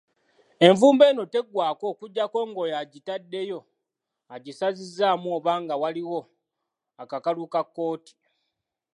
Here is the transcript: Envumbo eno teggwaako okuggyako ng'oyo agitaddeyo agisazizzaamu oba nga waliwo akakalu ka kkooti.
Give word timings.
Envumbo 0.67 1.03
eno 1.09 1.23
teggwaako 1.33 1.85
okuggyako 1.93 2.37
ng'oyo 2.49 2.75
agitaddeyo 2.81 3.59
agisazizzaamu 4.33 5.27
oba 5.37 5.53
nga 5.63 5.75
waliwo 5.81 6.19
akakalu 7.01 7.43
ka 7.53 7.61
kkooti. 7.65 8.13